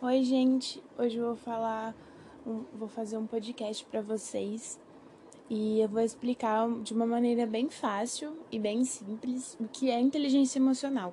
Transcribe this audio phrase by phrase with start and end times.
[0.00, 0.80] Oi, gente.
[0.96, 1.92] Hoje eu vou falar,
[2.72, 4.78] vou fazer um podcast para vocês
[5.50, 9.98] e eu vou explicar de uma maneira bem fácil e bem simples o que é
[9.98, 11.12] inteligência emocional.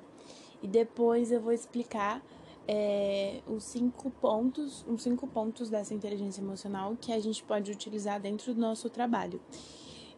[0.61, 2.23] E depois eu vou explicar
[2.67, 8.21] é, os cinco pontos, os cinco pontos dessa inteligência emocional que a gente pode utilizar
[8.21, 9.41] dentro do nosso trabalho.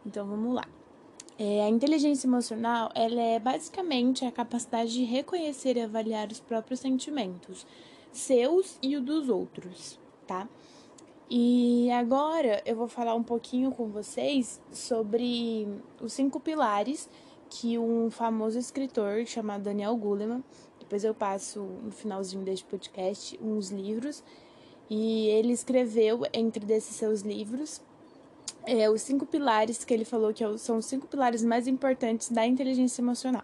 [0.04, 0.68] Então vamos lá.
[1.38, 6.80] É, a inteligência emocional ela é basicamente a capacidade de reconhecer e avaliar os próprios
[6.80, 7.66] sentimentos,
[8.12, 10.48] seus e o dos outros, tá?
[11.30, 15.66] E agora eu vou falar um pouquinho com vocês sobre
[16.00, 17.08] os cinco pilares
[17.48, 20.44] que um famoso escritor chamado Daniel Goleman,
[20.78, 24.22] depois eu passo no finalzinho deste podcast uns livros,
[24.90, 27.80] e ele escreveu entre desses seus livros
[28.66, 32.30] é, os cinco pilares que ele falou que é são os cinco pilares mais importantes
[32.30, 33.42] da inteligência emocional.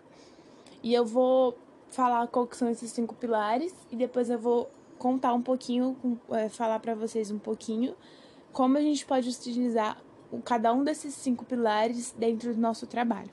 [0.83, 1.57] E eu vou
[1.91, 5.97] falar quais são esses cinco pilares e depois eu vou contar um pouquinho,
[6.31, 7.95] é, falar para vocês um pouquinho
[8.53, 10.03] como a gente pode utilizar
[10.45, 13.31] cada um desses cinco pilares dentro do nosso trabalho.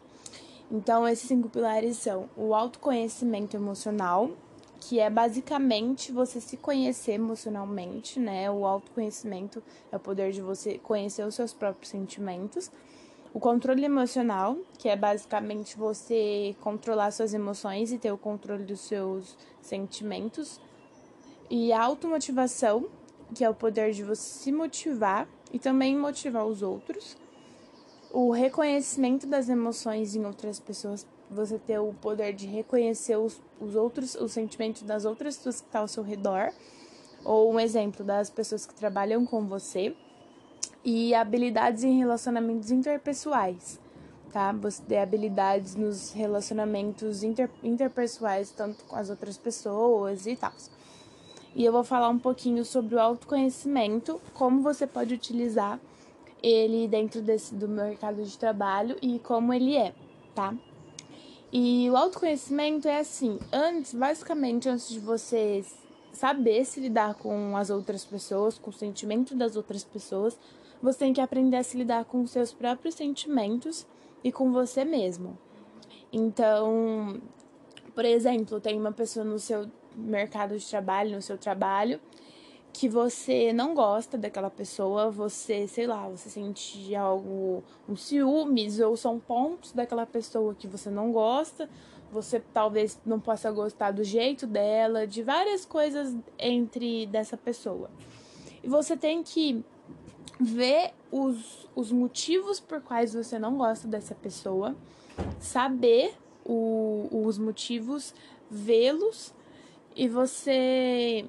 [0.72, 4.31] Então, esses cinco pilares são o autoconhecimento emocional,
[4.79, 8.49] que é basicamente você se conhecer emocionalmente, né?
[8.49, 12.71] O autoconhecimento é o poder de você conhecer os seus próprios sentimentos.
[13.33, 18.79] O controle emocional, que é basicamente você controlar suas emoções e ter o controle dos
[18.79, 20.59] seus sentimentos.
[21.49, 22.87] E a automotivação,
[23.33, 27.17] que é o poder de você se motivar e também motivar os outros.
[28.11, 33.75] O reconhecimento das emoções em outras pessoas, você ter o poder de reconhecer os, os
[33.75, 36.51] outros, os sentimentos das outras pessoas que estão ao seu redor.
[37.23, 39.95] Ou um exemplo das pessoas que trabalham com você
[40.83, 43.79] e habilidades em relacionamentos interpessoais,
[44.31, 44.51] tá?
[44.51, 50.53] Você ter habilidades nos relacionamentos inter, interpessoais, tanto com as outras pessoas e tal.
[51.55, 55.80] E eu vou falar um pouquinho sobre o autoconhecimento, como você pode utilizar
[56.43, 59.95] ele dentro desse, do mercado de trabalho e como ele é,
[60.35, 60.53] tá?
[61.52, 65.64] E o autoconhecimento é assim, antes, basicamente, antes de você
[66.11, 70.38] saber se lidar com as outras pessoas, com o sentimento das outras pessoas,
[70.82, 73.86] você tem que aprender a se lidar com os seus próprios sentimentos
[74.23, 75.38] e com você mesmo.
[76.11, 77.22] Então,
[77.94, 82.00] por exemplo, tem uma pessoa no seu mercado de trabalho, no seu trabalho,
[82.77, 88.97] que você não gosta daquela pessoa, você, sei lá, você sente algo, um ciúmes, ou
[88.97, 91.69] são pontos daquela pessoa que você não gosta,
[92.11, 97.89] você talvez não possa gostar do jeito dela, de várias coisas entre dessa pessoa.
[98.61, 99.64] E você tem que
[100.37, 104.75] ver os, os motivos por quais você não gosta dessa pessoa,
[105.39, 108.14] saber o, os motivos,
[108.52, 109.33] vê-los
[109.95, 111.25] e você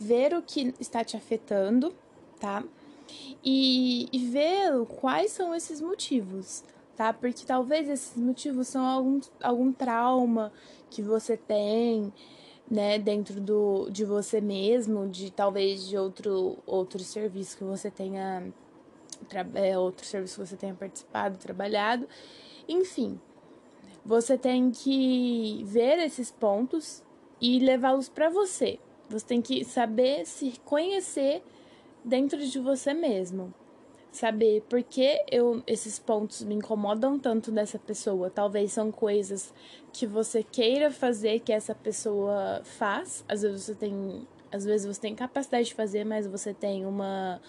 [0.00, 1.94] ver o que está te afetando,
[2.40, 2.64] tá?
[3.44, 6.64] E, e ver quais são esses motivos,
[6.96, 7.12] tá?
[7.12, 10.50] Porque talvez esses motivos são algum, algum trauma
[10.88, 12.12] que você tem,
[12.70, 18.50] né, dentro do, de você mesmo, de talvez de outro, outro serviço que você tenha,
[19.54, 22.08] é, outro serviço que você tenha participado, trabalhado,
[22.66, 23.20] enfim.
[24.04, 27.02] Você tem que ver esses pontos
[27.40, 28.78] e levá-los para você.
[29.10, 31.42] Você tem que saber se conhecer
[32.04, 33.52] dentro de você mesmo
[34.10, 38.28] saber por que eu, esses pontos me incomodam tanto dessa pessoa.
[38.28, 39.54] Talvez são coisas
[39.92, 43.24] que você queira fazer que essa pessoa faz.
[43.28, 47.40] Às vezes você tem, às vezes você tem capacidade de fazer, mas você tem uma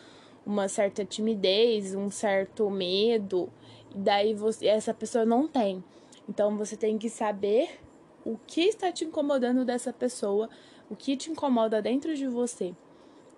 [0.44, 3.48] uma certa timidez, um certo medo,
[3.94, 5.84] e daí você, essa pessoa não tem.
[6.28, 7.80] Então você tem que saber
[8.26, 10.50] o que está te incomodando dessa pessoa,
[10.92, 12.76] o que te incomoda dentro de você.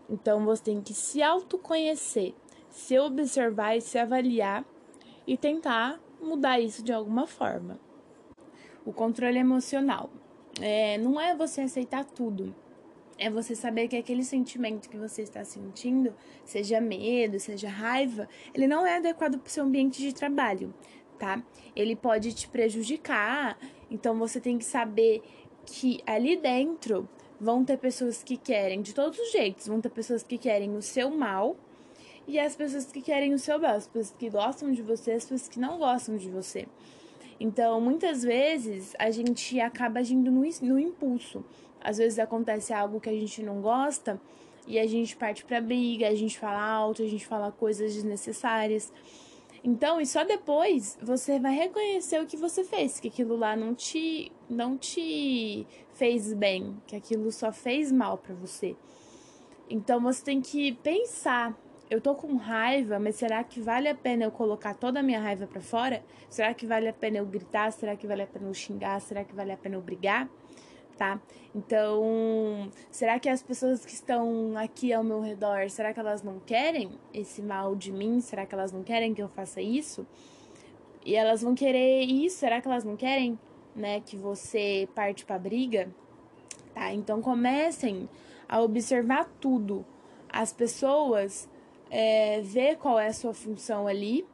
[0.09, 2.33] Então você tem que se autoconhecer
[2.73, 4.65] se observar e se avaliar
[5.27, 7.79] e tentar mudar isso de alguma forma.
[8.83, 10.09] O controle emocional
[10.59, 12.53] é, não é você aceitar tudo,
[13.17, 18.65] é você saber que aquele sentimento que você está sentindo, seja medo, seja raiva, ele
[18.65, 20.73] não é adequado para o seu ambiente de trabalho,
[21.19, 21.43] tá?
[21.75, 23.55] Ele pode te prejudicar,
[23.89, 25.21] então você tem que saber
[25.63, 27.07] que ali dentro
[27.43, 30.81] vão ter pessoas que querem de todos os jeitos, vão ter pessoas que querem o
[30.81, 31.57] seu mal
[32.25, 35.23] e as pessoas que querem o seu bem, as pessoas que gostam de você, as
[35.23, 36.65] pessoas que não gostam de você.
[37.39, 41.43] Então, muitas vezes a gente acaba agindo no, no impulso.
[41.81, 44.19] Às vezes acontece algo que a gente não gosta
[44.65, 48.93] e a gente parte pra briga, a gente fala alto, a gente fala coisas desnecessárias.
[49.63, 53.73] Então, e só depois você vai reconhecer o que você fez, que aquilo lá não
[53.73, 58.75] te não te fez bem, que aquilo só fez mal para você.
[59.69, 61.57] Então você tem que pensar,
[61.89, 65.21] eu tô com raiva, mas será que vale a pena eu colocar toda a minha
[65.21, 66.03] raiva para fora?
[66.29, 67.71] Será que vale a pena eu gritar?
[67.71, 68.99] Será que vale a pena eu xingar?
[68.99, 70.29] Será que vale a pena eu brigar?
[70.97, 71.19] Tá?
[71.55, 76.39] Então, será que as pessoas que estão aqui ao meu redor, será que elas não
[76.39, 78.19] querem esse mal de mim?
[78.21, 80.05] Será que elas não querem que eu faça isso?
[81.05, 82.37] E elas vão querer isso?
[82.37, 83.37] Será que elas não querem,
[83.75, 85.89] né, que você parte para briga?
[86.73, 86.91] Tá?
[86.93, 88.09] Então comecem
[88.47, 89.85] a observar tudo.
[90.29, 91.47] As pessoas
[91.91, 94.25] é, ver qual é a sua função ali,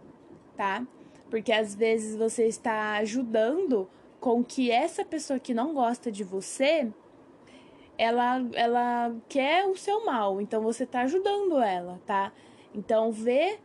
[0.56, 0.86] tá?
[1.30, 6.92] Porque às vezes você está ajudando com que essa pessoa que não gosta de você,
[7.98, 12.31] ela, ela quer o seu mal, então você tá ajudando ela, tá?
[12.74, 13.60] Então vê,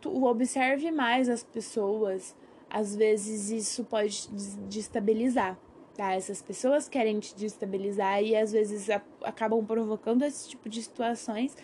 [0.00, 2.36] tu, observe mais as pessoas,
[2.68, 4.28] às vezes isso pode
[4.68, 5.58] destabilizar,
[5.94, 6.12] tá?
[6.12, 11.56] Essas pessoas querem te destabilizar e às vezes a, acabam provocando esse tipo de situações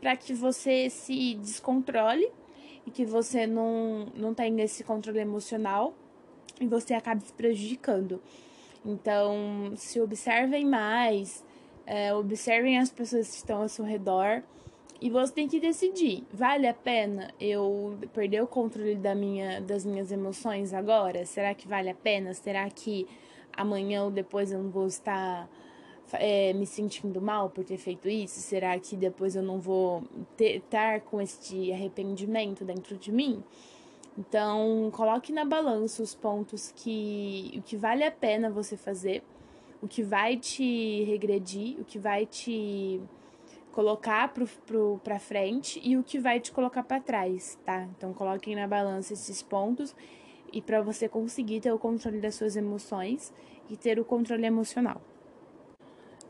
[0.00, 2.30] para que você se descontrole
[2.86, 5.94] e que você não, não tenha esse controle emocional
[6.60, 8.20] e você acaba se prejudicando.
[8.84, 11.44] Então, se observem mais,
[11.86, 14.42] é, observem as pessoas que estão ao seu redor
[15.00, 19.84] e você tem que decidir: vale a pena eu perder o controle da minha, das
[19.84, 21.24] minhas emoções agora?
[21.24, 22.34] Será que vale a pena?
[22.34, 23.06] Será que
[23.56, 25.48] amanhã ou depois eu não vou estar
[26.14, 28.40] é, me sentindo mal por ter feito isso?
[28.40, 30.02] Será que depois eu não vou
[30.38, 33.42] estar com este arrependimento dentro de mim?
[34.18, 39.22] Então, coloque na balança os pontos que o que vale a pena você fazer,
[39.80, 43.00] o que vai te regredir, o que vai te
[43.70, 47.88] colocar pro, pro, pra frente e o que vai te colocar para trás, tá?
[47.96, 49.94] Então, coloquem na balança esses pontos
[50.52, 53.32] e para você conseguir ter o controle das suas emoções
[53.70, 55.00] e ter o controle emocional.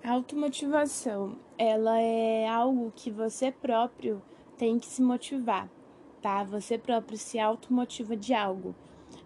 [0.04, 4.20] A automotivação, ela é algo que você próprio
[4.58, 5.70] tem que se motivar
[6.20, 6.44] tá?
[6.44, 8.74] Você próprio se automotiva de algo.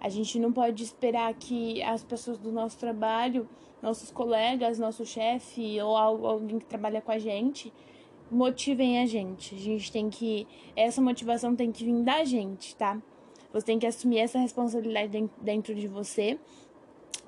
[0.00, 3.48] A gente não pode esperar que as pessoas do nosso trabalho,
[3.80, 7.72] nossos colegas, nosso chefe ou alguém que trabalha com a gente
[8.32, 9.54] motivem a gente.
[9.54, 13.00] A gente tem que essa motivação tem que vir da gente, tá?
[13.52, 16.38] Você tem que assumir essa responsabilidade dentro de você,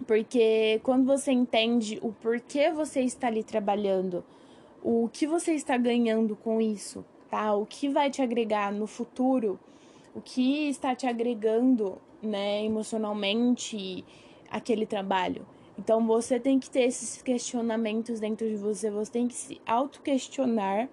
[0.06, 4.24] porque quando você entende o porquê você está ali trabalhando,
[4.82, 7.52] o que você está ganhando com isso, tá?
[7.52, 9.58] O que vai te agregar no futuro,
[10.14, 14.04] o que está te agregando, né, emocionalmente
[14.48, 15.44] aquele trabalho.
[15.76, 20.88] Então você tem que ter esses questionamentos dentro de você, você tem que se auto-questionar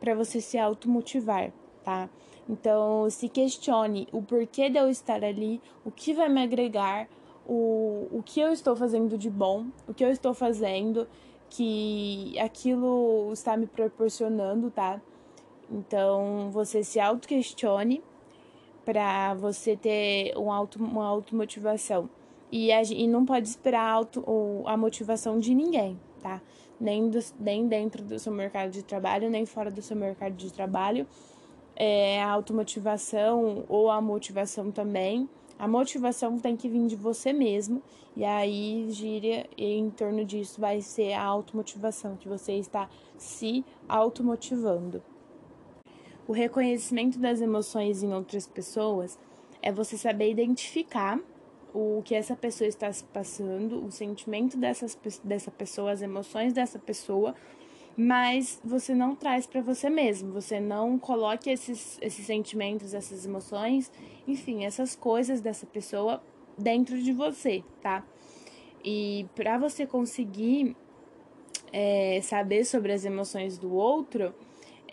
[0.00, 1.52] para você se automotivar,
[1.84, 2.08] tá?
[2.48, 7.06] Então se questione o porquê de eu estar ali, o que vai me agregar,
[7.46, 11.06] o, o que eu estou fazendo de bom, o que eu estou fazendo,
[11.50, 14.98] que aquilo está me proporcionando, tá?
[15.72, 18.02] Então, você se auto-questione
[18.84, 22.10] para você ter um auto, uma automotivação.
[22.50, 24.22] E, a, e não pode esperar auto,
[24.66, 26.42] a motivação de ninguém, tá?
[26.78, 30.52] Nem, do, nem dentro do seu mercado de trabalho, nem fora do seu mercado de
[30.52, 31.06] trabalho.
[31.74, 35.26] É, a automotivação ou a motivação também.
[35.58, 37.82] A motivação tem que vir de você mesmo.
[38.14, 45.02] E aí, gira em torno disso vai ser a automotivação, que você está se automotivando.
[46.26, 49.18] O reconhecimento das emoções em outras pessoas
[49.60, 51.18] é você saber identificar
[51.74, 56.78] o que essa pessoa está se passando, o sentimento dessas, dessa pessoa, as emoções dessa
[56.78, 57.34] pessoa,
[57.96, 63.90] mas você não traz para você mesmo, você não coloque esses, esses sentimentos, essas emoções,
[64.26, 66.22] enfim, essas coisas dessa pessoa
[66.56, 68.04] dentro de você, tá?
[68.84, 70.76] E para você conseguir
[71.72, 74.34] é, saber sobre as emoções do outro,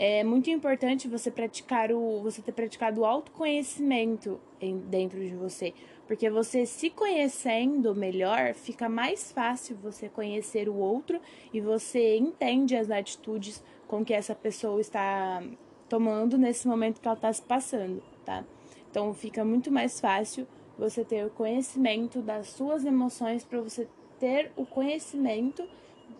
[0.01, 5.73] é muito importante você praticar o você ter praticado o autoconhecimento em, dentro de você,
[6.07, 11.19] porque você se conhecendo melhor, fica mais fácil você conhecer o outro
[11.53, 15.43] e você entende as atitudes com que essa pessoa está
[15.89, 18.45] tomando nesse momento que ela está se passando, tá?
[18.89, 23.85] Então fica muito mais fácil você ter o conhecimento das suas emoções para você
[24.17, 25.67] ter o conhecimento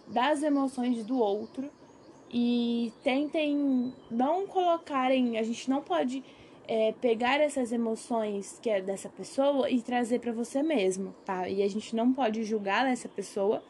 [0.05, 1.71] das emoções do outro
[2.31, 5.37] e tentem não colocarem.
[5.37, 6.23] A gente não pode
[6.67, 11.49] é, pegar essas emoções que é dessa pessoa e trazer para você mesmo, tá?
[11.49, 13.63] E a gente não pode julgar essa pessoa.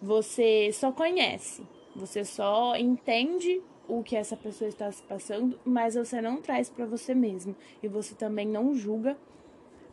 [0.00, 1.62] Você só conhece,
[1.96, 6.86] você só entende o que essa pessoa está se passando, mas você não traz para
[6.86, 9.16] você mesmo e você também não julga,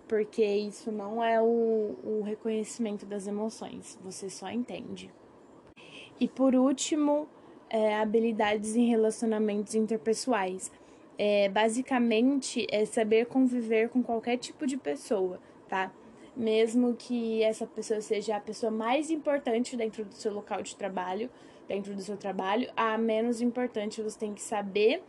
[0.07, 5.11] porque isso não é o, o reconhecimento das emoções, você só entende.
[6.19, 7.27] E por último,
[7.71, 10.69] é, habilidades em relacionamentos interpessoais.
[11.17, 15.91] É, basicamente, é saber conviver com qualquer tipo de pessoa, tá?
[16.35, 21.29] Mesmo que essa pessoa seja a pessoa mais importante dentro do seu local de trabalho,
[21.67, 25.01] dentro do seu trabalho, a menos importante você tem que saber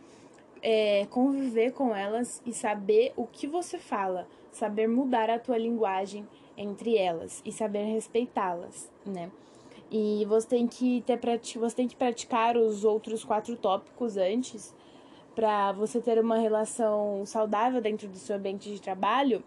[0.63, 6.25] é, conviver com elas e saber o que você fala, saber mudar a tua linguagem
[6.55, 9.29] entre elas e saber respeitá-las, né?
[9.95, 11.19] E você tem que ter
[11.59, 14.73] você tem que praticar os outros quatro tópicos antes
[15.35, 19.43] para você ter uma relação saudável dentro do seu ambiente de trabalho.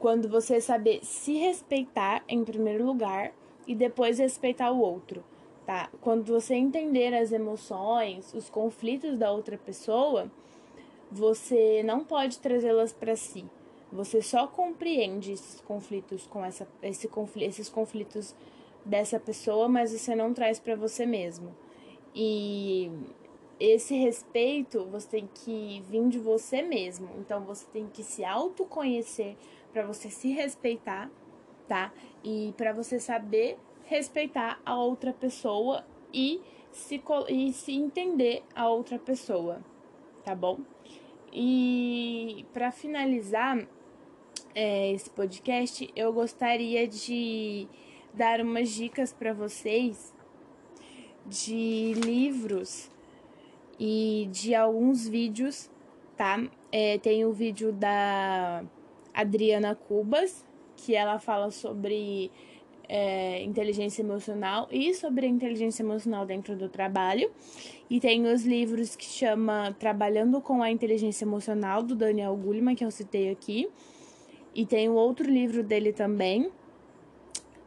[0.00, 3.32] Quando você saber se respeitar em primeiro lugar
[3.68, 5.22] e depois respeitar o outro,
[5.64, 5.88] tá?
[6.00, 10.28] Quando você entender as emoções, os conflitos da outra pessoa,
[11.08, 13.44] você não pode trazê-las para si.
[13.92, 18.34] Você só compreende esses conflitos com essa esse conflito, esses conflitos
[18.84, 21.54] dessa pessoa, mas você não traz para você mesmo.
[22.14, 22.90] E
[23.58, 27.08] esse respeito você tem que vir de você mesmo.
[27.18, 29.36] Então você tem que se autoconhecer
[29.72, 31.10] para você se respeitar,
[31.66, 31.92] tá?
[32.22, 38.98] E para você saber respeitar a outra pessoa e se, e se entender a outra
[38.98, 39.62] pessoa,
[40.24, 40.58] tá bom?
[41.32, 43.66] E para finalizar
[44.54, 47.68] é, esse podcast, eu gostaria de
[48.16, 50.14] dar umas dicas para vocês
[51.26, 52.90] de livros
[53.78, 55.70] e de alguns vídeos,
[56.16, 56.42] tá?
[56.70, 58.64] É, tem o vídeo da
[59.12, 60.44] Adriana Cubas,
[60.76, 62.30] que ela fala sobre
[62.88, 67.30] é, inteligência emocional e sobre a inteligência emocional dentro do trabalho.
[67.88, 72.84] E tem os livros que chama Trabalhando com a Inteligência Emocional, do Daniel Goleman, que
[72.84, 73.68] eu citei aqui.
[74.54, 76.50] E tem o outro livro dele também,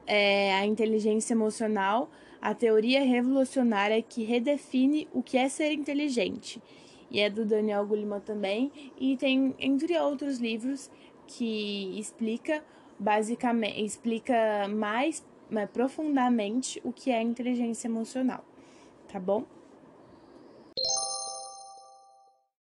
[0.07, 2.09] é, a inteligência emocional,
[2.41, 6.61] a teoria revolucionária que redefine o que é ser inteligente.
[7.11, 8.71] E é do Daniel Goleman também.
[8.99, 10.89] E tem, entre outros livros,
[11.27, 12.63] que explica
[12.99, 18.43] basicamente explica mais, mais profundamente o que é inteligência emocional,
[19.07, 19.45] tá bom?